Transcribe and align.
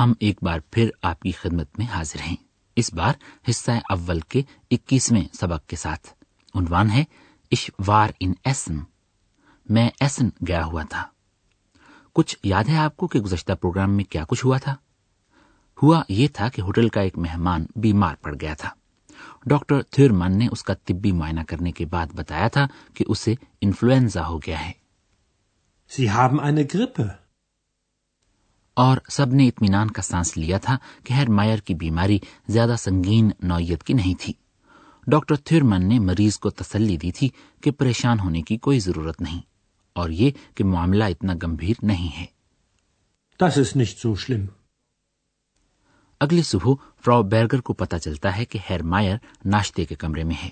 ہم 0.00 0.12
ایک 0.20 0.38
بار 0.42 0.58
پھر 0.70 0.90
آپ 1.02 1.20
کی 1.20 1.30
خدمت 1.30 1.78
میں 1.78 1.86
حاضر 1.86 2.20
ہیں۔ 2.20 2.36
اس 2.76 2.94
بار 2.94 3.12
حصہ 3.50 3.70
اول 3.70 4.20
کے 4.20 4.42
اکیسویں 4.70 5.24
سبق 5.32 5.68
کے 5.68 5.76
ساتھ۔ 5.76 6.08
عنوان 6.54 6.90
ہے 6.90 7.04
اش 7.50 7.70
وار 7.86 8.08
ان 8.20 8.32
ایسن 8.44 8.78
میں 9.68 9.90
ایسن 10.00 10.28
گیا 10.48 10.64
ہوا 10.64 10.82
تھا۔ 10.90 11.04
کچھ 12.12 12.36
یاد 12.44 12.64
ہے 12.64 12.76
آپ 12.76 12.96
کو 12.96 13.06
کہ 13.06 13.20
گزشتہ 13.20 13.52
پروگرام 13.52 13.90
میں 13.90 14.04
کیا 14.04 14.24
کچھ 14.28 14.44
ہوا 14.44 14.58
تھا؟ 14.58 14.76
ہوا 15.82 16.02
یہ 16.08 16.28
تھا 16.32 16.48
کہ 16.48 16.60
ہوٹل 16.60 16.88
کا 16.88 17.00
ایک 17.00 17.18
مہمان 17.18 17.66
بیمار 17.76 18.14
پڑ 18.14 18.34
گیا 18.40 18.54
تھا۔ 18.54 18.70
ڈاکٹر 19.46 19.82
تھرمن 19.82 20.38
نے 20.38 20.48
اس 20.52 20.62
کا 20.62 20.74
طبی 20.74 21.12
معائنہ 21.12 21.40
کرنے 21.48 21.72
کے 21.72 21.86
بعد 21.86 22.06
بتایا 22.14 22.48
تھا 22.48 22.66
کہ 22.94 23.04
اسے 23.08 23.34
انفلوئنزا 23.60 24.26
ہو 24.26 24.38
گیا 24.38 24.68
ہے۔ 24.68 24.72
Sie 26.00 26.16
haben 26.16 26.40
eine 26.40 26.60
Grippe. 26.60 27.23
اور 28.74 28.96
سب 29.08 29.34
نے 29.34 29.48
اطمینان 29.48 29.90
کا 29.90 30.02
سانس 30.02 30.36
لیا 30.36 30.58
تھا 30.58 30.78
کہ 31.04 31.12
ہیر 31.12 31.30
مائر 31.30 31.58
کی 31.58 31.74
بیماری 31.74 32.18
زیادہ 32.48 32.74
سنگین 32.78 33.30
نوعیت 33.42 33.82
کی 33.82 33.92
نہیں 33.92 34.14
تھی۔ 34.20 34.32
ڈاکٹر 35.06 35.36
تھرمن 35.36 35.88
نے 35.88 35.98
مریض 35.98 36.38
کو 36.38 36.50
تسلی 36.50 36.96
دی 36.96 37.12
تھی 37.12 37.28
کہ 37.62 37.70
پریشان 37.70 38.20
ہونے 38.20 38.42
کی 38.42 38.56
کوئی 38.56 38.80
ضرورت 38.80 39.20
نہیں 39.20 39.40
اور 39.92 40.10
یہ 40.10 40.30
کہ 40.54 40.64
معاملہ 40.64 41.04
اتنا 41.04 41.32
گمبھیر 41.42 41.74
نہیں 41.82 42.20
ہے۔ 42.20 42.26
Das 43.44 43.56
ist 43.56 43.82
nicht 43.82 44.10
so 44.10 44.14
schlimm. 44.14 44.46
اگلی 46.20 46.42
صبح 46.42 46.72
فراو 47.04 47.22
بیرگر 47.22 47.60
کو 47.60 47.72
پتا 47.72 47.98
چلتا 47.98 48.36
ہے 48.36 48.44
کہ 48.44 48.58
ہیر 48.70 48.82
مائر 48.82 49.16
ناشتے 49.44 49.84
کے 49.84 49.94
کمرے 49.94 50.24
میں 50.24 50.36
ہے۔ 50.44 50.50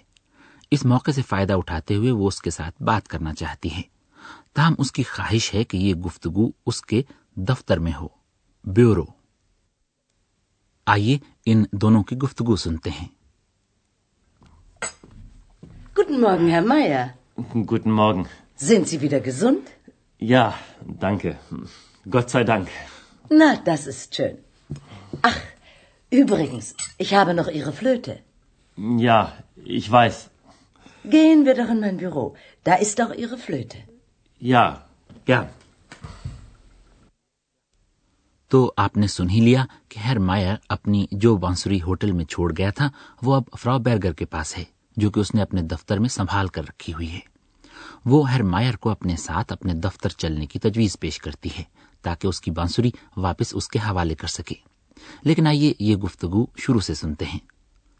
اس 0.70 0.84
موقع 0.84 1.10
سے 1.10 1.22
فائدہ 1.22 1.52
اٹھاتے 1.52 1.94
ہوئے 1.94 2.10
وہ 2.10 2.28
اس 2.28 2.40
کے 2.40 2.50
ساتھ 2.50 2.82
بات 2.82 3.08
کرنا 3.08 3.34
چاہتی 3.34 3.74
ہے۔ 3.74 3.82
تاہم 4.54 4.74
اس 4.78 4.92
کی 4.92 5.02
خواہش 5.02 5.54
ہے 5.54 5.64
کہ 5.64 5.76
یہ 5.76 5.94
گفتگو 5.94 6.50
اس 6.66 6.82
کے 6.82 7.02
دفتر 7.34 7.78
میں 7.78 7.92
ہو۔ 8.00 8.08
بیورو 8.64 9.04
آئیے 10.92 11.18
ان 11.52 11.64
دونوں 11.80 12.02
کی 12.08 12.16
گفتگو 12.24 12.56
سنتے 12.56 12.90
ہیں 12.90 13.08
Guten 15.94 16.20
Morgen, 16.20 16.48
Herr 16.48 16.62
Meier. 16.62 17.02
Guten 17.70 17.92
Morgen. 17.92 18.22
Sind 18.56 18.88
Sie 18.88 19.00
wieder 19.02 19.20
gesund? 19.20 19.66
Ja, 20.18 20.54
danke. 21.04 21.36
Gott 22.14 22.30
sei 22.30 22.44
Dank. 22.44 22.68
Na, 23.28 23.56
das 23.66 23.86
ist 23.86 24.14
schön. 24.14 24.38
Ach, 25.20 25.38
übrigens, 26.10 26.74
ich 26.96 27.12
habe 27.14 27.34
noch 27.34 27.48
Ihre 27.48 27.72
Flöte. 27.72 28.18
Ja, 29.06 29.32
ich 29.78 29.90
weiß. 29.92 30.30
Gehen 31.04 31.44
wir 31.44 31.54
doch 31.54 31.68
in 31.68 31.80
mein 31.80 31.98
Büro. 31.98 32.34
Da 32.64 32.74
ist 32.86 32.98
doch 32.98 33.12
Ihre 33.14 33.36
Flöte. 33.36 33.78
Ja, 34.38 34.86
gern. 35.26 35.50
تو 38.52 38.72
آپ 38.76 38.96
نے 38.96 39.06
سن 39.06 39.30
ہی 39.30 39.40
لیا 39.40 39.64
کہ 39.88 39.98
ہیر 39.98 40.18
مائر 40.18 40.54
اپنی 40.68 41.06
جو 41.12 41.36
بانسری 41.36 41.82
hotel 41.82 42.12
میں 42.12 42.24
چھوڑ 42.24 42.52
گیا 42.58 42.70
تھا، 42.70 42.90
وہ 43.22 43.34
اب 43.34 43.42
فراو 43.58 43.78
بیرگر 43.78 44.12
کے 44.12 44.24
پاس 44.24 44.58
ہے، 44.58 44.64
جو 44.96 45.10
کہ 45.10 45.20
اس 45.20 45.34
نے 45.34 45.42
اپنے 45.42 45.62
دفتر 45.62 45.98
میں 45.98 46.08
سنبھال 46.08 46.48
کر 46.48 46.62
رکھی 46.62 46.92
ہوئی 46.92 47.10
ہے۔ 47.10 47.18
وہ 48.04 48.30
ہیر 48.30 48.42
مائر 48.42 48.76
کو 48.76 48.90
اپنے 48.90 49.16
ساتھ 49.16 49.52
اپنے 49.52 49.72
دفتر 49.74 50.08
چلنے 50.08 50.46
کی 50.46 50.58
تجویز 50.58 51.00
پیش 51.00 51.18
کرتی 51.18 51.48
ہے، 51.58 51.62
تاکہ 52.02 52.26
اس 52.26 52.40
کی 52.40 52.50
بانسری 52.50 52.90
واپس 53.16 53.54
اس 53.54 53.68
کے 53.68 53.78
حوالے 53.78 54.14
کر 54.14 54.26
سکے۔ 54.26 54.54
لیکن 55.22 55.46
آئیے 55.46 55.72
یہ 55.80 55.96
گفتگو 55.96 56.46
شروع 56.56 56.80
سے 56.80 56.94
سنتے 56.94 57.24
ہیں۔ 57.24 57.40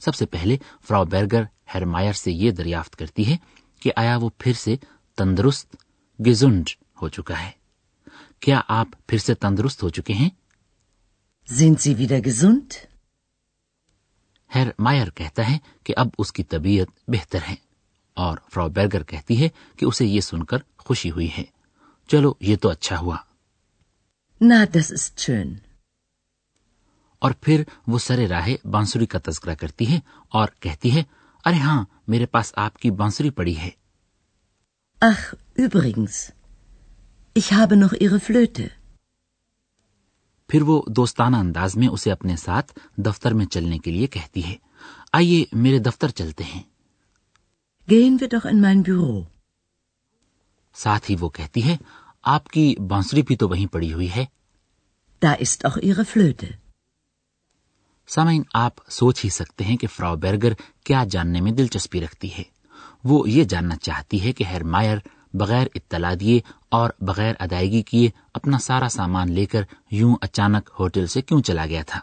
سب 0.01 0.15
سے 0.15 0.27
پہلے 0.27 0.59
فراو 0.89 1.05
بیرگر 1.05 1.43
ہیر 1.75 1.85
مائر 1.85 2.13
سے 2.13 2.33
یہ 2.33 2.51
دریافت 2.51 2.97
کرتی 2.97 3.31
ہے 3.31 3.37
کہ 3.81 3.93
آیا 3.97 4.17
وہ 4.17 4.31
پھر 4.39 4.53
سے 4.53 4.77
تندرست، 5.17 5.77
گزنڈ 6.27 6.69
ہو 7.03 7.09
چکا 7.09 7.41
ہے۔ 7.41 7.51
کیا 8.41 8.61
آپ 8.69 8.89
پھر 9.07 9.19
سے 9.19 9.35
تندرست 9.35 9.83
ہو 9.83 9.89
چکے 9.89 10.13
ہیں؟ 10.13 10.31
Sind 11.49 11.81
Sie 11.81 11.95
wieder 11.95 12.21
gesund? 12.21 12.75
ہیر 14.51 14.67
مائر 14.79 15.11
کہتا 15.11 15.47
ہے 15.51 15.59
کہ 15.83 15.95
اب 15.97 16.09
اس 16.19 16.33
کی 16.33 16.43
طبیعت 16.45 16.89
بہتر 17.09 17.39
ہے 17.49 17.55
اور 18.17 18.39
فراو 18.53 18.69
بیرگر 18.69 19.03
کہتی 19.03 19.41
ہے 19.43 19.49
کہ 19.77 19.85
اسے 19.85 20.05
یہ 20.05 20.21
سن 20.21 20.43
کر 20.45 20.59
خوشی 20.77 21.11
ہوئی 21.11 21.29
ہے 21.37 21.45
چلو 22.11 22.33
یہ 22.41 22.57
تو 22.57 22.69
اچھا 22.69 22.99
ہوا 22.99 23.17
Na, 24.41 24.65
das 24.67 24.91
ist 24.93 25.21
schön. 25.21 25.55
اور 27.23 27.33
پھر 27.41 27.63
وہ 27.87 27.99
سر 27.99 28.27
راہ 28.29 28.49
بانسری 28.71 29.07
کا 29.07 29.19
تذکرہ 29.25 29.55
کرتی 29.55 29.93
ہے 29.93 29.99
اور 30.33 30.49
کہتی 30.61 30.91
ہے 30.91 31.03
ارے 31.45 31.59
ہاں 31.59 31.85
میرے 32.09 32.27
پاس 32.27 32.53
آپ 32.57 32.79
کی 32.79 32.91
بانسری 32.91 33.31
پڑی 33.31 33.57
ہے 33.57 33.71
Ach, 35.03 35.23
übrigens, 35.57 36.17
ich 37.37 37.53
habe 37.53 37.77
noch 37.77 37.93
Ihre 37.95 38.21
Flöte. 38.21 38.67
پھر 40.53 40.63
وہ 40.63 40.81
دوستانہ 40.87 41.37
انداز 41.37 41.77
میں 41.77 41.89
اسے 41.89 42.11
اپنے 42.11 42.37
ساتھ 42.37 42.73
دفتر 42.97 43.35
میں 43.35 43.47
چلنے 43.47 43.79
کے 43.79 43.91
لیے 43.91 44.07
کہتی 44.07 44.45
ہے 44.45 44.57
آئیے 45.13 45.45
میرے 45.53 45.79
دفتر 45.79 46.11
چلتے 46.11 46.45
ہیں 46.45 46.63
Gehen 47.89 48.19
wir 48.21 48.29
doch 48.29 48.45
in 48.47 48.61
mein 48.61 48.83
Büro. 48.83 49.23
ساتھ 50.77 51.11
ہی 51.11 51.17
وہ 51.21 51.29
کہتی 51.29 51.63
ہے 51.63 51.77
آپ 52.25 52.49
کی 52.49 52.75
بانسری 52.89 53.23
بھی 53.23 53.37
تو 53.37 53.49
وہیں 53.49 53.67
پڑی 53.67 53.93
ہوئی 53.93 54.09
ہے 54.11 54.25
Da 55.23 55.33
ist 55.37 55.65
auch 55.65 55.79
Ihre 55.83 56.05
Flöte. 56.05 56.51
سامعین 58.09 58.43
آپ 58.55 58.89
سوچ 58.91 59.25
ہی 59.25 59.31
سکتے 59.31 59.65
ہیں 59.65 59.77
کہ 59.77 59.87
فراو 59.87 60.17
بیرگر 60.17 60.53
کیا 60.85 61.05
جاننے 61.11 61.41
میں 61.41 61.53
دلچسپی 61.53 62.01
رکھتی 62.01 62.33
ہے 62.39 62.43
وہ 63.05 63.29
یہ 63.29 63.45
جاننا 63.45 63.77
چاہتی 63.77 64.25
ہے 64.25 64.33
کہ 64.33 64.45
ہیر 64.45 64.65
مائر 64.65 64.99
بغیر 65.35 65.67
اطلاع 65.75 66.15
دیے 66.21 66.41
اور 66.69 66.91
بغیر 67.01 67.35
ادائیگی 67.39 67.83
کیے 67.83 68.11
اپنا 68.35 68.59
سارا 68.59 68.89
سامان 68.89 69.33
لے 69.33 69.47
کر 69.47 69.63
یوں 69.91 70.17
اچانک 70.21 70.71
ہوٹل 70.79 71.07
سے 71.07 71.23
کیوں 71.23 71.43
چلا 71.43 71.67
گیا 71.67 71.83
تھا؟ 71.83 72.01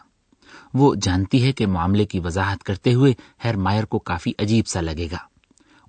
وہ 0.74 0.94
جانتی 1.02 1.44
ہے 1.44 1.52
کہ 1.52 1.66
معاملے 1.66 2.04
کی 2.04 2.20
وضاحت 2.20 2.64
کرتے 2.64 2.94
ہوئے 2.94 3.12
ہیر 3.44 3.56
مائر 3.56 3.84
کو 3.84 3.98
کافی 3.98 4.32
عجیب 4.38 4.66
سا 4.66 4.80
لگے 4.80 5.08
گا۔ 5.12 5.18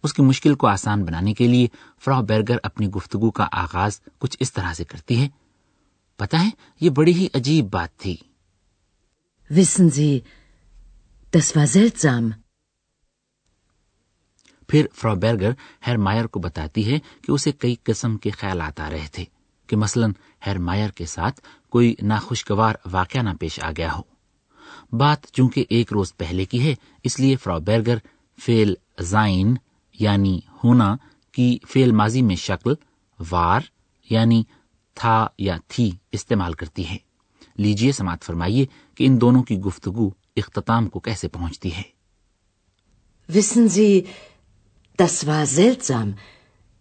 اس 0.03 0.13
کی 0.13 0.21
مشکل 0.21 0.55
کو 0.55 0.67
آسان 0.67 1.05
بنانے 1.05 1.33
کے 1.33 1.47
لیے 1.47 1.67
فراو 1.99 2.21
بیرگر 2.21 2.57
اپنی 2.63 2.87
گفتگو 2.87 3.31
کا 3.31 3.47
آغاز 3.51 4.01
کچھ 4.19 4.37
اس 4.39 4.53
طرح 4.53 4.73
سے 4.73 4.83
کرتی 4.83 5.21
ہے۔ 5.21 5.29
پتا 6.15 6.43
ہے 6.43 6.49
یہ 6.81 6.89
بڑی 6.89 7.13
ہی 7.13 7.27
عجیب 7.33 7.69
بات 7.71 7.97
تھی۔ 7.97 8.15
Wissen 9.53 9.89
Sie, 9.99 10.17
das 11.37 11.61
war 11.61 11.77
seltsam. 11.77 12.40
پھر 14.71 14.85
فرا 14.93 15.13
بیرگر 15.13 15.51
ہیر 15.87 15.97
مائر 15.97 16.25
کو 16.25 16.39
بتاتی 16.39 16.93
ہے 16.93 16.99
کہ 16.99 17.31
اسے 17.31 17.51
کئی 17.51 17.75
قسم 17.83 18.17
کے 18.17 18.29
خیالات 18.29 18.79
آ 18.79 18.89
رہے 18.89 19.07
تھے 19.11 19.25
کہ 19.67 19.75
مثلا 19.75 20.07
ہیر 20.47 20.57
مائر 20.57 20.89
کے 20.89 21.05
ساتھ 21.05 21.41
کوئی 21.69 21.95
ناخوشگوار 22.01 22.75
واقعہ 22.91 23.21
نہ 23.21 23.29
پیش 23.39 23.59
آ 23.63 23.71
گیا 23.77 23.93
ہو۔ 23.93 24.01
بات 24.97 25.31
چونکہ 25.31 25.65
ایک 25.69 25.93
روز 25.93 26.17
پہلے 26.17 26.45
کی 26.45 26.65
ہے 26.65 26.75
اس 27.03 27.19
لیے 27.19 27.35
فرا 27.35 27.57
بیرگر 27.57 27.97
فیل 28.45 28.73
زائن 29.01 29.55
یعنی 29.99 30.39
ہونا 30.63 30.95
کی 31.31 31.57
فیل 31.67 31.91
ماضی 31.91 32.21
میں 32.21 32.35
شکل 32.35 32.73
وار 33.31 33.61
یعنی 34.09 34.43
تھا 34.95 35.27
یا 35.37 35.57
تھی 35.67 35.91
استعمال 36.11 36.53
کرتی 36.53 36.89
ہے۔ 36.89 36.97
لیجیے 37.55 37.91
سماعت 37.91 38.23
فرمائیے 38.23 38.65
کہ 38.95 39.05
ان 39.05 39.21
دونوں 39.21 39.43
کی 39.43 39.57
گفتگو 39.57 40.09
اختتام 40.35 40.87
کو 40.87 40.99
کیسے 40.99 41.27
پہنچتی 41.27 41.75
ہے۔ 41.75 42.01
Wissen 43.31 43.61
Sie, 43.61 43.67
جی، 43.67 44.01
das 44.97 45.25
war 45.27 45.45
seltsam. 45.45 46.15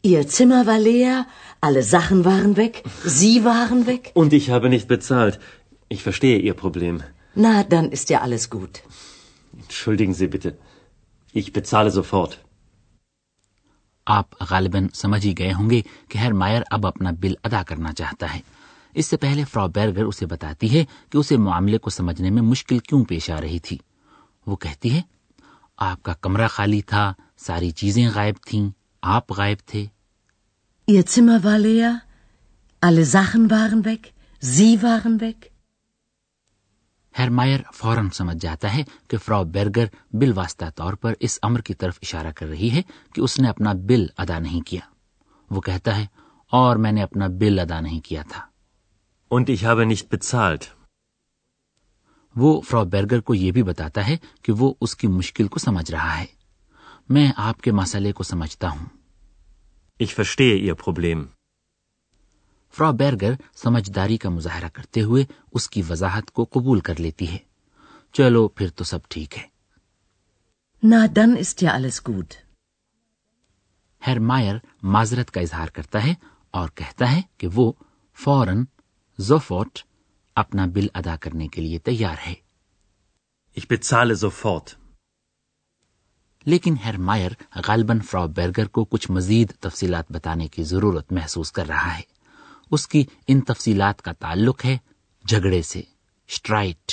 Ihr 0.05 0.27
Zimmer 0.29 0.67
war 0.67 0.79
leer, 0.79 1.27
alle 1.61 1.83
Sachen 1.83 2.25
waren 2.25 2.57
weg, 2.57 2.83
Sie 3.05 3.45
waren 3.45 3.87
weg. 3.87 4.13
Und 4.15 4.33
ich 4.33 4.51
habe 4.51 4.69
nicht 4.69 4.89
bezahlt. 4.89 5.41
Ich 5.89 6.03
verstehe 6.03 6.39
Ihr 6.39 6.55
Problem. 6.55 7.03
Na, 7.35 7.63
dann 7.65 7.91
ist 7.91 8.11
ja 8.11 8.21
alles 8.21 8.49
gut. 8.51 8.83
Entschuldigen 9.53 10.15
Sie 10.15 10.29
bitte. 10.29 10.57
Ich 11.35 11.53
bezahle 11.53 11.91
sofort. 11.91 12.39
آپ 14.07 14.35
غالباً 14.51 14.87
سمجھ 14.95 15.27
ہی 15.27 15.33
گئے 15.39 15.53
ہوں 15.53 15.71
گے 15.71 15.81
کہ 16.09 16.19
ہیر 16.19 16.33
مائر 16.33 16.63
اب 16.71 16.87
اپنا 16.87 17.11
بل 17.21 17.35
ادا 17.45 17.63
کرنا 17.63 17.93
چاہتا 17.93 18.35
ہے 18.35 18.41
اس 18.95 19.07
سے 19.07 19.17
پہلے 19.17 19.45
فرا 19.45 19.67
بیرگر 19.67 20.05
اسے 20.05 20.27
بتاتی 20.27 20.71
ہے 20.71 20.85
کہ 21.11 21.19
اسے 21.19 21.37
معاملے 21.37 21.79
کو 21.79 21.91
سمجھنے 21.91 22.31
میں 22.31 22.43
مشکل 22.43 22.79
کیوں 22.79 23.05
پیش 23.05 23.31
آ 23.31 23.41
رہی 23.41 23.59
تھی 23.59 23.79
وہ 24.47 24.57
کہتی 24.57 24.93
ہے 24.95 25.01
آپ 25.79 26.03
کا 26.03 26.13
کمرہ 26.13 26.49
خالی 26.49 26.81
تھا 26.83 27.13
ساری 27.41 27.71
چیزیں 27.71 28.09
غائب 28.09 28.37
تھیں 28.47 28.69
آپ 29.03 29.33
غائب 29.33 29.59
تھے 29.67 29.87
Ihr 30.89 31.03
Zimmer 31.05 31.39
war 31.45 31.59
leer, 31.59 31.93
alle 32.83 33.05
Sachen 33.07 33.51
waren 33.51 33.85
weg, 33.85 34.07
Sie 34.43 34.77
waren 34.83 35.21
weg. 35.21 35.47
ہیرمائر 37.15 37.61
فوراً 37.75 38.09
سمجھ 38.13 38.37
جاتا 38.37 38.73
ہے 38.75 38.83
کہ 39.09 39.17
فرا 39.17 39.43
بیرگر 39.43 39.87
بل 40.13 40.33
واسطہ 40.33 40.65
طور 40.75 40.95
پر 40.95 41.15
اس 41.21 41.39
امر 41.43 41.61
کی 41.61 41.75
طرف 41.75 41.99
اشارہ 42.03 42.31
کر 42.31 42.47
رہی 42.47 42.71
ہے 42.71 42.83
کہ 43.15 43.21
اس 43.21 43.39
نے 43.39 43.49
اپنا 43.49 43.73
بل 43.83 44.07
ادا 44.17 44.39
نہیں 44.39 44.61
کیا 44.61 44.81
وہ 45.51 45.61
کہتا 45.61 45.97
ہے 45.97 46.07
اور 46.53 46.77
میں 46.77 46.93
نے 46.93 47.03
اپنا 47.03 47.27
بل 47.41 47.59
ادا 47.59 47.81
نہیں 47.81 48.01
کیا 48.01 48.23
تھا 48.29 48.41
Und 49.31 49.49
ich 49.49 49.65
habe 49.65 49.85
nicht 49.85 50.09
bezahlt. 50.15 50.65
وہ 52.37 52.61
فرا 52.61 52.83
بیرگر 52.83 53.21
کو 53.21 53.35
یہ 53.35 53.53
بھی 53.53 53.63
بتاتا 53.63 54.07
ہے 54.09 54.17
کہ 54.43 54.53
وہ 54.53 54.75
اس 54.81 54.97
کی 54.97 55.07
مشکل 55.09 55.49
کو 55.49 55.59
سمجھ 55.59 55.91
رہا 55.91 56.19
ہے 56.19 56.27
میں 57.11 57.33
آپ 57.37 57.61
کے 57.61 57.73
مسئلے 57.73 58.13
کو 58.13 58.23
سمجھتا 58.23 58.69
ہوں 58.69 58.87
Ich 60.01 60.13
verstehe 60.15 60.59
Ihr 60.59 60.75
Problem. 60.85 61.25
فرا 62.75 62.91
بیرگر 62.91 63.35
سمجھداری 63.55 64.17
کا 64.17 64.29
مظاہرہ 64.29 64.69
کرتے 64.69 65.01
ہوئے 65.01 65.25
اس 65.53 65.69
کی 65.71 65.83
وضاحت 65.89 66.31
کو 66.31 66.45
قبول 66.51 66.81
کر 66.81 67.01
لیتی 67.01 67.29
ہے 67.29 67.39
چلو 68.15 68.47
پھر 68.49 68.69
تو 68.69 68.85
سب 68.85 69.09
ٹھیک 69.09 69.39
ہے 69.39 69.43
Na, 70.83 71.01
dann 71.09 71.37
ist 71.37 71.63
ja 71.63 71.75
alles 71.75 72.01
gut. 72.11 72.35
ہیرمائر 74.03 74.57
معذرت 74.83 75.31
کا 75.31 75.41
اظہار 75.41 75.69
کرتا 75.69 76.05
ہے 76.05 76.15
اور 76.55 76.69
کہتا 76.75 77.11
ہے 77.13 77.21
کہ 77.37 77.49
وہ 77.55 77.73
فوراً 78.19 78.65
زوفوٹ 79.19 79.79
اپنا 80.37 80.67
بل 80.67 80.87
ادا 80.95 81.17
کرنے 81.17 81.49
کے 81.49 81.63
لیے 81.63 81.79
تیار 81.79 82.27
ہے 82.27 82.35
Ich 83.57 83.67
bezahle 83.69 84.15
sofort. 84.17 84.80
لیکن 86.47 86.75
ہیرمائر 86.85 87.31
غالباً 87.69 88.01
فرا 88.01 88.27
بیرگر 88.27 88.67
کو 88.67 88.85
کچھ 88.85 89.11
مزید 89.11 89.53
تفصیلات 89.61 90.13
بتانے 90.13 90.49
کی 90.49 90.63
ضرورت 90.63 91.13
محسوس 91.13 91.53
کر 91.53 91.67
رہا 91.69 91.97
ہے۔ 91.97 92.03
اس 92.71 92.89
کی 92.89 93.05
ان 93.27 93.41
تفصیلات 93.41 94.03
کا 94.03 94.13
تعلق 94.13 94.65
ہے 94.65 94.79
جھگڑے 95.29 95.63
سے 95.63 95.81
اسٹرائٹ 96.29 96.93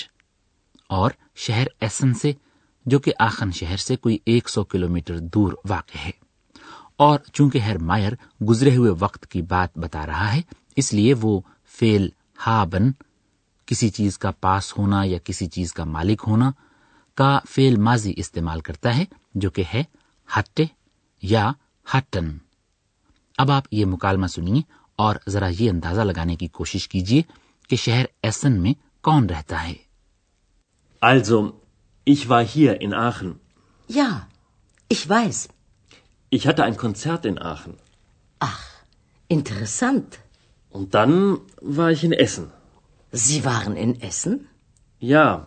اور 0.88 1.12
شہر 1.36 1.68
ایسن 1.80 2.14
سے، 2.14 2.32
جو 2.86 3.00
کہ 3.00 3.12
آخن 3.20 3.52
شہر 3.52 3.78
سے 3.78 3.96
کوئی 3.96 4.18
ایک 4.26 4.50
سو 4.50 4.64
کلو 4.64 4.90
میٹر 4.90 5.20
دور 5.20 5.54
واقع 5.70 5.98
ہے۔ 5.98 6.12
اور 6.98 7.20
چونکہ 7.34 7.60
ہیر 7.60 7.78
مائر 7.78 8.14
گزرے 8.44 8.76
ہوئے 8.76 8.92
وقت 9.00 9.28
کی 9.28 9.42
بات 9.42 9.78
بتا 9.78 10.06
رہا 10.06 10.36
ہے، 10.36 10.42
اس 10.76 10.94
لیے 10.94 11.14
وہ 11.22 11.42
فیل 11.80 12.10
ہابن، 12.48 12.92
کسی 13.66 13.90
چیز 13.90 14.18
کا 14.18 14.32
پاس 14.32 14.78
ہونا 14.78 15.04
یا 15.04 15.18
کسی 15.24 15.48
چیز 15.48 15.74
کا 15.74 15.84
مالک 15.84 16.24
ہونا 16.28 16.52
کا 17.18 17.38
فیل 17.50 17.76
ماضی 17.80 18.14
استعمال 18.18 18.62
کرتا 18.62 18.98
ہے 18.98 19.06
جو 19.36 19.50
کہ 19.50 19.64
ہے 19.74 19.84
ہٹے 20.30 20.66
یا 21.24 21.52
ہٹن 21.88 22.38
اب 23.38 23.52
آپ 23.52 23.68
یہ 23.72 23.86
مکالمہ 23.86 24.28
سنیے 24.28 24.62
اور 25.00 25.16
ذرا 25.30 25.48
یہ 25.60 25.70
اندازہ 25.70 26.02
لگانے 26.02 26.36
کی 26.36 26.48
کوشش 26.48 26.88
کیجیے 26.88 27.22
کہ 27.70 27.76
شہر 27.76 28.06
ایسن 28.24 28.62
میں 28.62 28.74
کون 29.04 29.30
رہتا 29.30 29.68
ہے 29.68 29.74
Also, 31.02 31.38
ich 32.08 32.28
war 32.30 32.44
hier 32.44 32.82
in 32.82 32.94
Aachen. 32.96 33.40
Ja, 33.90 34.28
ich 34.92 35.08
weiß. 35.10 35.50
Ich 36.32 36.48
hatte 36.48 36.64
ein 36.64 36.78
Konzert 36.78 37.26
in 37.26 37.38
Aachen. 37.40 37.76
Ach, 38.42 38.64
interessant. 39.30 40.20
Und 40.76 40.94
dann 40.94 41.38
war 41.62 41.92
ich 41.92 42.04
in 42.04 42.14
Essen. 42.14 42.52
Sie 43.14 43.46
waren 43.46 43.76
in 43.76 44.02
Essen? 44.02 44.50
Ja, 45.02 45.46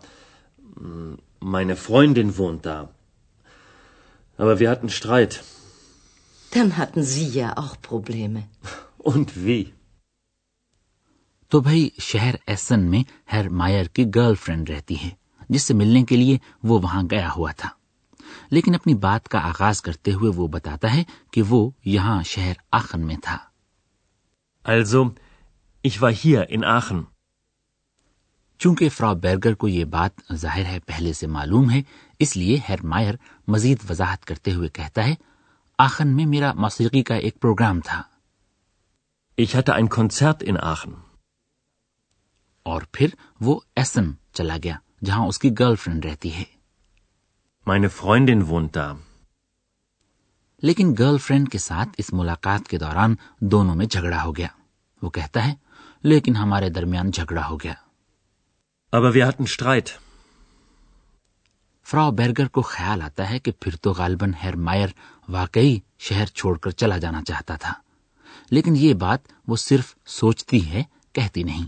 mm, 0.77 1.15
meine 1.41 1.77
Freundin 1.77 2.37
wohnt 2.39 2.67
da. 2.67 2.89
Aber 4.39 4.59
wir 4.59 4.71
hatten 4.71 4.89
Streit. 4.89 5.43
Dann 6.53 6.77
hatten 6.77 7.03
Sie 7.03 7.27
ja 7.29 7.57
auch 7.57 7.77
Probleme. 7.83 8.43
Und 8.99 9.37
wie? 9.37 9.65
تو 11.53 11.61
بھائی 11.61 11.89
شہر 11.99 12.35
ایسن 12.47 12.81
میں 12.81 13.03
ہیر 13.33 13.49
مائر 13.49 13.87
کی 13.87 14.05
girl 14.15 14.35
friend 14.35 14.71
رہتی 14.71 14.95
ہے 14.95 15.09
جس 15.49 15.63
سے 15.63 15.75
ملنے 15.75 16.03
کے 16.05 16.17
لیے 16.17 16.37
وہ 16.63 16.79
وہاں 16.83 17.03
گیا 17.11 17.29
ہوا 17.37 17.53
تھا 17.57 17.69
لیکن 18.51 18.75
اپنی 18.75 18.95
بات 18.95 19.29
کا 19.29 19.39
آغاز 19.39 19.81
کرتے 19.83 20.13
ہوئے 20.13 20.31
وہ 20.37 20.47
بتاتا 20.49 20.93
ہے 20.95 21.03
کہ 21.31 21.43
وہ 21.49 21.71
یہاں 21.85 22.23
شہر 22.23 22.53
آخن 22.73 23.07
میں 23.07 23.17
تھا 23.23 23.39
Also, 24.65 25.15
ich 25.85 26.01
war 26.01 26.13
hier 26.13 26.51
in 26.51 26.65
Aachen. 26.65 27.07
چونکہ 28.61 28.89
فرا 28.89 29.13
بیرگر 29.13 29.55
کو 29.55 29.69
یہ 29.69 29.85
بات 29.91 30.21
ظاہر 30.35 30.65
ہے 30.65 30.79
پہلے 30.87 31.13
سے 31.13 31.27
معلوم 31.29 31.71
ہے 31.71 31.83
اس 32.21 32.37
لیے 32.37 32.59
ہیر 32.69 32.83
مائر 32.85 33.15
مزید 33.49 33.91
وضاحت 33.91 34.25
کرتے 34.25 34.53
ہوئے 34.53 34.69
کہتا 34.69 35.07
ہے 35.07 35.15
آخن 35.79 36.17
میں 36.17 36.27
میرا 36.27 36.53
موسیقی 36.57 37.03
کا 37.03 37.15
ایک 37.17 37.41
پروگرام 37.41 37.81
تھا 37.81 38.03
Ich 39.39 39.55
hatte 39.57 39.73
ein 39.73 39.89
Konzert 39.89 40.43
in 40.43 40.57
Aachen. 40.63 40.93
اور 42.67 42.83
پھر 42.93 43.15
وہ 43.41 43.61
ایسن 43.77 44.11
چلا 44.33 44.57
گیا 44.65 44.75
جہاں 45.05 45.27
اس 45.27 45.39
کی 45.39 45.51
گرل 45.59 45.75
فرینڈ 45.75 46.05
رہتی 46.05 46.33
ہے 46.33 46.45
Meine 47.67 47.89
Freundin 47.97 48.43
wohnt 48.51 48.77
da. 48.77 48.95
لیکن 50.63 50.95
گرل 50.99 51.19
فرینڈ 51.19 51.49
کے 51.49 51.59
ساتھ 51.59 51.89
اس 51.99 52.13
ملاقات 52.13 52.69
کے 52.69 52.79
دوران 52.79 53.15
دونوں 53.51 53.75
میں 53.75 53.87
جھگڑا 53.87 54.23
ہو 54.25 54.37
گیا 54.37 54.49
وہ 55.03 55.11
کہتا 55.11 55.47
ہے 55.47 55.55
لیکن 56.05 56.37
ہمارے 56.37 56.69
درمیان 56.71 57.11
جھگڑا 57.11 57.47
ہو 57.49 57.57
گیا 57.57 57.75
Aber 58.93 59.15
wir 59.15 59.27
hatten 59.27 59.47
Streit. 59.47 59.99
فرا 61.87 62.09
بیرگر 62.11 62.49
کو 62.49 62.63
خیال 62.63 63.01
آتا 63.03 63.29
ہے 63.31 63.39
کہ 63.39 63.53
پھر 63.61 63.77
تو 63.77 63.93
غالباً 63.93 64.33
ہیر 64.43 64.57
مائر 64.57 64.89
واقعی 65.29 65.79
شہر 65.99 66.27
چھوڑ 66.27 66.57
کر 66.59 66.71
چلا 66.71 66.99
جانا 66.99 67.23
چاہتا 67.23 67.57
تھا 67.57 67.73
لیکن 68.51 68.77
یہ 68.77 68.95
بات 68.95 69.33
وہ 69.49 69.57
صرف 69.57 69.95
سوچتی 70.07 70.61
ہے 70.71 70.83
کہتی 71.15 71.43
نہیں 71.43 71.67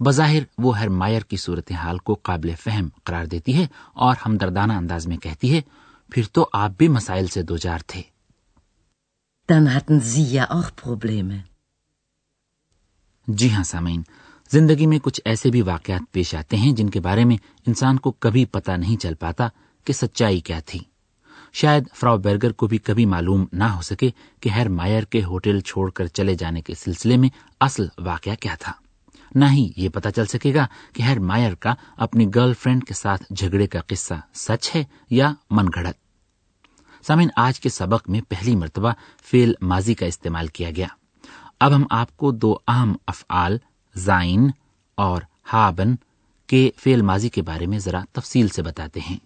بظاہر 0.00 0.44
وہ 0.58 0.78
ہیر 0.78 0.88
مائر 0.88 1.22
کی 1.22 1.36
صورتحال 1.36 1.98
کو 1.98 2.14
قابل 2.22 2.54
فہم 2.60 2.88
قرار 3.04 3.26
دیتی 3.26 3.56
ہے 3.56 3.66
اور 3.96 4.16
ہمدردانہ 4.26 4.72
انداز 4.72 5.06
میں 5.06 5.16
کہتی 5.16 5.54
ہے 5.54 5.60
پھر 6.12 6.24
تو 6.32 6.48
آپ 6.52 6.70
بھی 6.78 6.88
مسائل 6.88 7.26
سے 7.26 7.42
دوچار 7.42 7.78
تھے 7.86 8.02
Dann 9.48 9.66
hatten 9.68 10.00
Sie 10.00 10.26
ja 10.28 10.44
auch 10.50 10.70
Probleme. 10.82 11.36
جی 13.28 13.52
ہاں 13.52 13.62
سامعین 13.62 14.02
زندگی 14.52 14.86
میں 14.86 14.98
کچھ 14.98 15.20
ایسے 15.24 15.50
بھی 15.50 15.62
واقعات 15.62 16.12
پیش 16.12 16.34
آتے 16.34 16.56
ہیں 16.56 16.72
جن 16.72 16.90
کے 16.90 17.00
بارے 17.00 17.24
میں 17.24 17.36
انسان 17.66 17.98
کو 17.98 18.10
کبھی 18.10 18.44
پتہ 18.44 18.70
نہیں 18.70 18.96
چل 18.96 19.14
پاتا 19.14 19.48
کہ 19.84 19.92
سچائی 19.92 20.40
کیا 20.40 20.60
تھی۔ 20.60 20.80
شاید 21.52 21.84
فراو 21.94 22.16
بیرگر 22.16 22.52
کو 22.52 22.66
بھی 22.66 22.78
کبھی 22.78 23.06
معلوم 23.06 23.44
نہ 23.52 23.64
ہو 23.64 23.82
سکے 23.82 24.10
کہ 24.40 24.48
ہیر 24.48 24.68
مائر 24.68 25.02
کے 25.02 25.22
ہوٹل 25.24 25.60
چھوڑ 25.60 25.90
کر 25.90 26.06
چلے 26.06 26.34
جانے 26.34 26.60
کے 26.60 26.74
سلسلے 26.74 27.16
میں 27.16 27.28
اصل 27.60 27.86
واقعہ 27.98 28.34
کیا 28.40 28.54
تھا۔ 28.60 28.72
نہ 29.34 29.44
ہی 29.44 29.72
یہ 29.76 29.88
پتا 29.88 30.10
چل 30.10 30.26
سکے 30.26 30.54
گا 30.54 30.66
کہ 30.92 31.02
ہیر 31.02 31.18
مائر 31.18 31.54
کا 31.54 31.74
اپنی 31.96 32.26
گرل 32.34 32.52
فرینڈ 32.52 32.84
کے 32.84 32.94
ساتھ 32.94 33.32
جھگڑے 33.36 33.66
کا 33.66 33.80
قصہ 33.80 34.14
سچ 34.34 34.76
ہے 34.76 34.84
یا 35.10 35.32
من 35.50 35.66
گھڑت۔ 35.74 35.96
سامن 37.06 37.28
آج 37.36 37.60
کے 37.60 37.68
سبق 37.68 38.08
میں 38.08 38.20
پہلی 38.28 38.56
مرتبہ 38.56 38.92
فیل 39.24 39.54
ماضی 39.60 39.94
کا 39.94 40.06
استعمال 40.06 40.46
کیا 40.46 40.70
گیا۔ 40.76 40.86
اب 41.60 41.76
ہم 41.76 41.84
آپ 41.90 42.16
کو 42.16 42.30
دو 42.30 42.58
اہم 42.68 42.96
افعال 43.06 43.58
زائن 43.96 44.50
اور 44.94 45.22
ہابن 45.52 45.94
کے 46.46 46.70
فیل 46.76 47.02
ماضی 47.02 47.28
کے 47.28 47.42
بارے 47.42 47.66
میں 47.66 47.78
ذرا 47.78 48.00
تفصیل 48.12 48.48
سے 48.48 48.62
بتاتے 48.62 49.00
ہیں۔ 49.00 49.18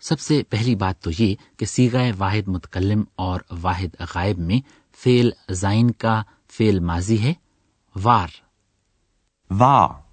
سب 0.00 0.20
سے 0.20 0.42
پہلی 0.48 0.74
بات 0.74 1.02
تو 1.02 1.10
یہ 1.18 1.34
کہ 1.56 1.66
سیگائے 1.66 2.12
واحد 2.18 2.48
متکلم 2.48 3.02
اور 3.14 3.40
واحد 3.62 3.96
غائب 4.14 4.38
میں 4.38 4.60
فیل 4.96 5.30
زائن 5.50 5.90
کا 5.90 6.22
فیل 6.50 6.78
ماضی 6.78 7.22
ہے۔ 7.22 7.34
وار۔ 8.02 8.28
War. 9.54 10.03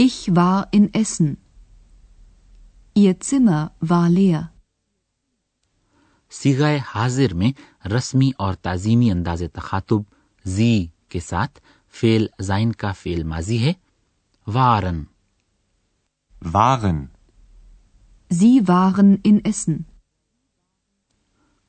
Ich 0.00 0.36
war 0.36 0.68
in 0.70 0.94
Essen. 0.94 1.38
Ihr 2.94 3.18
Zimmer 3.20 3.72
war 3.80 4.08
leer. 4.08 4.42
سیگائے 6.32 6.78
حاضر 6.86 7.34
میں 7.34 7.50
رسمی 7.88 8.30
اور 8.36 8.54
تعظیمی 8.54 9.10
انداز 9.10 9.42
تخاطب 9.52 10.02
زی 10.44 10.86
کے 11.08 11.20
ساتھ 11.20 11.60
فیل 11.94 12.26
زائن 12.40 12.72
کا 12.72 12.92
فیل 12.92 13.22
ماضی 13.22 13.58
ہے 13.58 13.72
وارن 14.46 15.04
Waren. 16.42 17.10
Sie 18.30 18.68
waren 18.68 19.14
in 19.24 19.40
Essen. 19.44 19.82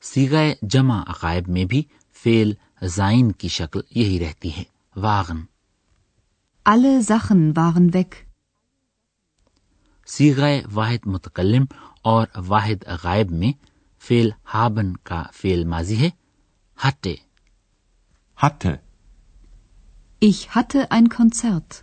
سیگائے 0.02 0.54
جمع 0.62 1.02
عقائب 1.06 1.48
میں 1.48 1.64
بھی 1.64 1.82
فیل 2.22 2.54
زائن 2.86 3.32
کی 3.32 3.48
شکل 3.48 3.80
یہی 3.90 4.20
رہتی 4.20 4.50
ہے 4.50 4.64
واغن 4.96 5.44
Alle 6.70 7.02
Sachen 7.02 7.56
waren 7.56 7.92
weg. 7.94 8.14
سیغائے 10.08 10.62
واحد 10.72 11.06
متکلم 11.06 11.64
اور 12.02 12.26
واحد 12.46 12.84
غائب 13.02 13.30
میں 13.30 13.52
فیل 14.02 14.30
ہابن 14.54 14.96
کا 14.96 15.22
فیل 15.32 15.64
ماضی 15.64 15.96
ہے 15.96 16.10
ہٹے 16.78 17.14
hatte. 18.38 18.78
Ich 20.22 20.54
hatte 20.54 20.90
ein 20.90 21.08
Konzert. 21.08 21.82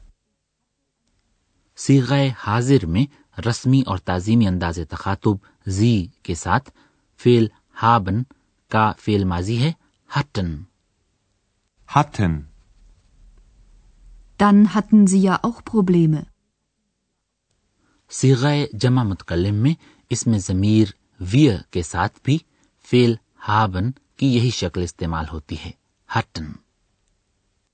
سیغائے 1.77 2.32
حاضر 2.38 2.86
میں 2.86 3.06
رسمی 3.48 3.82
اور 3.86 3.98
تعظیمی 3.98 4.48
انداز 4.48 4.79
تخاطب 4.89 5.46
زی 5.65 5.96
کے 6.24 6.36
ساتھ 6.36 6.70
فیل 7.20 7.48
ہابن 7.84 8.24
کا 8.72 8.91
فیل 9.00 9.24
ماضی 9.24 9.62
ہے 9.63 9.72
ہٹن 10.10 10.56
ہٹن 11.89 12.41
dann 14.39 14.65
hatten 14.75 15.08
sie 15.08 15.22
ja 15.22 15.38
auch 15.44 15.62
Probleme. 15.65 16.22
سیغہ 18.12 18.53
جمع 18.74 19.03
متکلم 19.03 19.56
میں 19.56 19.74
اس 20.10 20.27
میں 20.27 20.39
ضمیر 20.39 20.88
ویر 21.20 21.56
کے 21.72 21.82
ساتھ 21.82 22.20
بھی 22.24 22.38
فیل 22.88 23.15
ہابن 23.48 23.91
کی 24.17 24.27
یہی 24.27 24.50
شکل 24.50 24.84
استعمال 24.84 25.25
ہوتی 25.34 25.56
ہے 25.65 25.72
ہٹن 26.10 26.51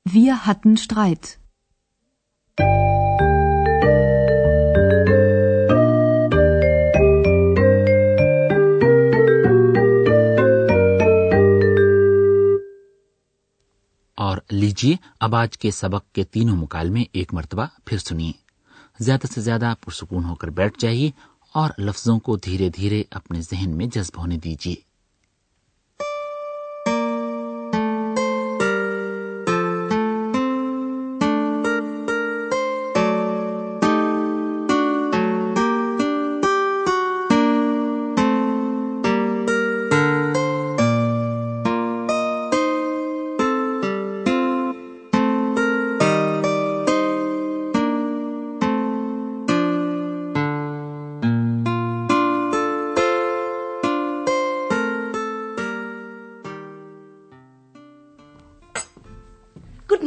Wir 0.06 0.34
hatten 0.48 0.76
Streit. 0.78 1.38
لیجیے، 14.52 14.96
اب 15.20 15.36
آج 15.36 15.58
کے 15.58 15.72
سبق 15.72 16.12
کے 16.12 16.24
تینوں 16.24 16.58
مکالمے 16.58 17.04
ایک 17.14 17.34
مرتبہ 17.34 17.66
پھر 17.86 17.98
سنیے۔ 17.98 18.32
زیادہ 19.00 19.34
سے 19.34 19.42
زیادہ 19.42 19.74
پرسکون 19.82 20.26
ہو 20.26 20.36
کر 20.36 20.48
بیٹھ 20.48 20.80
جائیے 20.80 21.12
اور 21.54 21.70
لفظوں 21.78 22.20
کو 22.20 22.38
دھیرے 22.38 22.70
دھیرے 22.70 23.04
اپنے 23.12 23.42
ذہن 23.42 23.78
میں 23.78 23.86
جذب 23.86 24.18
ہونے 24.18 24.38
دیجیے۔ 24.38 24.93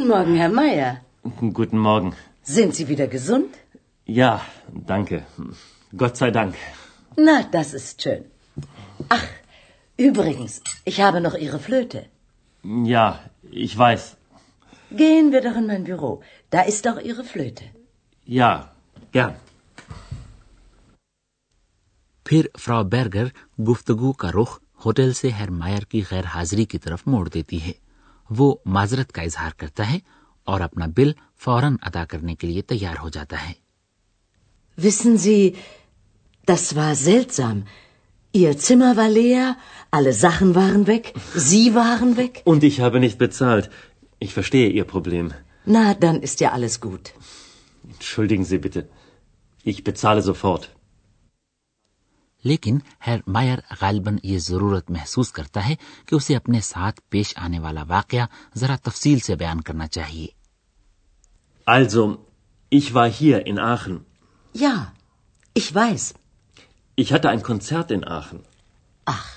Morgen, 0.07 0.35
Herr 0.35 0.49
Meier. 0.49 0.91
Guten 1.59 1.79
Morgen. 1.79 2.13
Sind 2.43 2.75
Sie 2.75 2.87
wieder 2.87 3.07
gesund? 3.07 3.57
Ja, 4.19 4.41
danke. 4.91 5.25
Gott 6.01 6.15
sei 6.17 6.29
Dank. 6.31 6.55
Na, 7.17 7.43
das 7.55 7.73
ist 7.73 8.01
schön. 8.01 8.23
Ach, 9.09 9.27
übrigens, 9.97 10.61
ich 10.85 11.01
habe 11.01 11.19
noch 11.21 11.35
Ihre 11.35 11.59
Flöte. 11.59 12.05
Ja, 12.93 13.19
ich 13.65 13.77
weiß. 13.77 14.15
Gehen 14.91 15.31
wir 15.31 15.41
doch 15.41 15.57
in 15.57 15.67
mein 15.67 15.83
Büro. 15.83 16.21
Da 16.49 16.61
ist 16.61 16.87
auch 16.87 16.99
Ihre 16.99 17.23
Flöte. 17.23 17.65
Ja, 18.25 18.51
gern. 19.11 19.35
پھر 22.25 22.45
فرا 22.59 22.81
burger 22.93 23.27
گفتگو 23.67 24.11
کا 24.13 24.29
رخ 24.31 24.57
hotel 24.85 25.13
سے 25.13 25.31
ہیر 25.31 25.49
مائر 25.49 25.83
کی 25.83 26.01
غیر 26.11 26.25
حاضری 26.25 26.65
کی 26.65 26.77
طرف 26.77 27.03
موڑ 27.07 27.27
دیتی 27.27 27.61
ہے 27.61 27.71
وہ 28.29 28.55
معذرت 28.65 29.11
کا 29.11 29.21
اظہار 29.21 29.51
کرتا 29.57 29.91
ہے 29.91 29.99
اور 30.43 30.61
اپنا 30.61 30.85
بل 30.95 31.11
فوراً 31.39 31.75
ادا 31.81 32.05
کرنے 32.05 32.35
کے 32.35 32.47
لیے 32.47 32.61
تیار 32.61 32.95
ہو 33.03 33.09
جاتا 33.09 33.49
ہے۔ 33.49 33.53
Entschuldigen 47.87 48.45
Sie 48.47 48.59
bitte. 48.59 48.81
Ich 49.67 49.83
bezahle 49.89 50.21
sofort. 50.21 50.76
لیکن 52.47 52.77
ہیر 53.07 53.19
مائر 53.27 53.59
غالباً 53.81 54.17
یہ 54.23 54.39
ضرورت 54.39 54.89
محسوس 54.91 55.31
کرتا 55.37 55.67
ہے 55.67 55.75
کہ 56.05 56.15
اسے 56.15 56.35
اپنے 56.35 56.61
ساتھ 56.63 57.01
پیش 57.09 57.33
آنے 57.37 57.59
والا 57.59 57.83
واقعہ 57.89 58.25
ذرا 58.57 58.75
تفصیل 58.83 59.19
سے 59.27 59.35
بیان 59.35 59.61
کرنا 59.61 59.87
چاہیے 59.87 60.27
Also, 61.67 62.03
ich 62.69 62.93
war 62.93 63.09
hier 63.09 63.45
in 63.45 63.59
Aachen. 63.59 64.05
Ja, 64.53 64.93
ich 65.53 65.73
weiß. 65.75 66.13
Ich 66.95 67.11
hatte 67.13 67.29
ein 67.29 67.43
Konzert 67.43 67.91
in 67.91 68.05
Aachen. 68.17 68.39
Ach, 69.05 69.27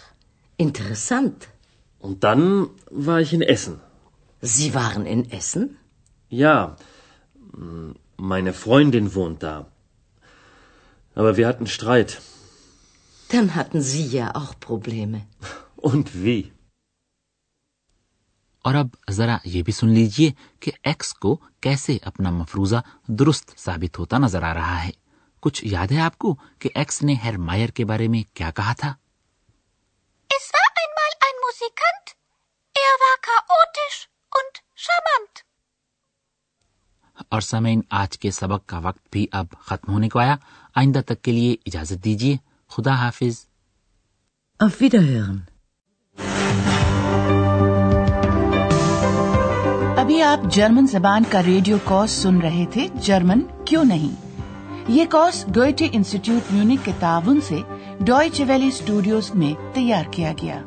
interessant. 0.57 1.49
Und 1.99 2.25
dann 2.25 2.69
war 2.91 3.21
ich 3.21 3.33
in 3.33 3.43
Essen. 3.43 3.81
Sie 4.41 4.75
waren 4.75 5.07
in 5.07 5.31
Essen? 5.31 5.77
Ja, 6.29 6.77
meine 8.17 8.53
Freundin 8.53 9.15
wohnt 9.15 9.43
da. 9.43 9.67
Aber 11.15 11.37
wir 11.37 11.47
hatten 11.47 11.67
Streit. 11.67 12.21
Dann 13.31 13.55
hatten 13.55 13.81
Sie 13.81 14.07
ja 14.09 14.35
auch 14.35 14.55
Probleme. 14.61 15.27
Und 15.79 16.15
wie? 16.15 16.53
اور 18.65 18.75
اب 18.75 18.89
ذرا 19.11 19.37
یہ 19.45 19.63
بھی 19.63 19.73
سن 19.73 19.89
لیجیے 19.89 20.31
کہ 20.61 20.73
x 20.83 21.13
کو 21.15 21.35
کیسے 21.61 21.97
اپنا 22.03 22.31
مفروضہ 22.31 22.77
درست 23.21 23.59
ثابت 23.59 23.99
ہوتا 23.99 24.19
نظر 24.19 24.43
آ 24.43 24.53
رہا 24.55 24.85
ہے 24.85 24.91
کچھ 25.43 25.65
یاد 25.65 25.93
ہے 25.93 26.01
آپ 26.01 26.19
کو 26.19 26.35
کہ 26.59 26.71
ایکس 26.75 27.03
نے 27.03 27.15
ہیر 27.25 27.39
مائر 27.39 27.71
کے 27.71 27.85
بارے 27.85 28.09
میں 28.09 28.23
کیا 28.35 28.51
کہا 28.51 28.73
تھا 28.73 28.95
اور 37.31 37.41
سمین 37.41 37.81
آج 37.91 38.19
کے 38.19 38.31
سبق 38.31 38.67
کا 38.67 38.79
وقت 38.79 39.03
بھی 39.13 39.27
اب 39.33 39.47
ختم 39.61 39.93
ہونے 39.93 40.09
کو 40.09 40.19
آیا 40.19 40.37
آئندہ 40.77 41.01
تک 41.07 41.23
کے 41.23 41.33
لیے 41.33 41.53
اجازت 41.67 42.05
دیجیے 42.05 42.37
خدا 42.71 42.95
حافظ 42.95 43.47
ابھی 49.97 50.23
آپ 50.23 50.53
جرمن 50.53 50.87
زبان 50.87 51.23
کا 51.31 51.43
ریڈیو 51.43 51.77
کورس 51.85 52.11
سن 52.11 52.41
رہے 52.41 52.65
تھے، 52.71 52.87
جرمن 52.95 53.41
کیوں 53.65 53.85
نہیں؟ 53.85 54.41
یہ 54.89 55.05
کورس 55.11 55.45
ڈوئٹے 55.49 55.89
انسٹیٹیوٹ 55.93 56.53
میونک 56.53 56.85
کے 56.85 56.93
تعاون 56.99 57.41
سے 57.41 57.61
ڈوئچ 58.01 58.43
ویلی 58.47 58.69
اسٹوڈیوز 58.69 59.35
میں 59.35 59.75
تیار 59.75 60.05
کیا 60.11 60.33
گیا۔ 60.43 60.63